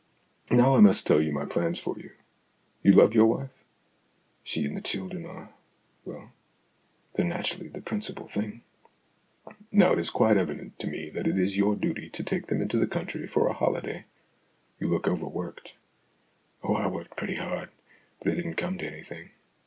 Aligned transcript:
"Now 0.49 0.75
I 0.75 0.79
must 0.79 1.05
tell 1.05 1.21
you 1.21 1.31
my 1.31 1.45
plans 1.45 1.79
for 1.79 1.95
you. 1.99 2.09
You 2.81 2.93
love 2.93 3.13
your 3.13 3.27
wife?"" 3.27 3.63
She 4.43 4.65
and 4.65 4.75
the 4.75 4.81
children 4.81 5.27
are 5.27 5.51
well, 6.05 6.31
they're 7.13 7.23
natur 7.23 7.59
ally 7.61 7.67
the 7.71 7.81
principal 7.81 8.25
thing."" 8.25 8.63
Now 9.71 9.93
it 9.93 9.99
is 9.99 10.09
quite 10.09 10.37
evident 10.37 10.79
to 10.79 10.87
me 10.89 11.11
that 11.11 11.27
it 11.27 11.37
is 11.37 11.55
your 11.55 11.75
duty 11.75 12.09
to 12.09 12.23
take 12.23 12.47
them 12.47 12.63
into 12.63 12.79
the 12.79 12.87
country 12.87 13.27
for 13.27 13.47
a 13.47 13.53
holiday. 13.53 14.05
You 14.79 14.87
look 14.87 15.07
overworked."" 15.07 15.75
Oh, 16.63 16.73
I 16.73 16.87
worked 16.87 17.15
pretty 17.15 17.35
hard, 17.35 17.69
but 18.17 18.29
it 18.33 18.37
didn't 18.37 18.55
come 18.55 18.79
to 18.79 18.87
anything. 18.87 19.29